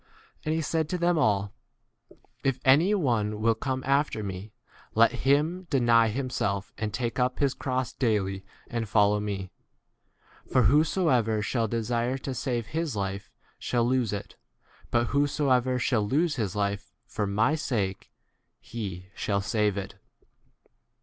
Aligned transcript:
And 0.43 0.55
he 0.55 0.61
said 0.61 0.89
to 0.89 0.97
them 0.97 1.19
all, 1.19 1.53
If 2.43 2.57
any 2.65 2.95
one 2.95 3.39
will 3.39 3.53
come 3.53 3.83
after 3.85 4.23
me, 4.23 4.51
let 4.95 5.11
him 5.11 5.67
deny 5.69 6.07
him 6.07 6.31
self 6.31 6.73
and 6.75 6.91
take 6.91 7.19
up 7.19 7.37
his 7.37 7.53
cross 7.53 7.93
daily 7.93 8.39
24 8.63 8.63
and 8.79 8.89
follow 8.89 9.19
me; 9.19 9.51
for 10.51 10.63
whosoever 10.63 11.43
shall 11.43 11.67
desire 11.67 12.17
to 12.17 12.33
save 12.33 12.65
his 12.65 12.95
life 12.95 13.29
shall 13.59 13.87
lose 13.87 14.11
m 14.11 14.21
it, 14.21 14.35
but 14.89 15.05
whosoever 15.09 15.77
shall 15.77 16.01
lose 16.07 16.35
his 16.35 16.55
life 16.55 16.91
for 17.05 17.27
my 17.27 17.53
sake 17.53 18.09
he 18.59 19.05
shall 19.13 19.37
25 19.39 19.45
save 19.51 19.77
it. 19.77 19.95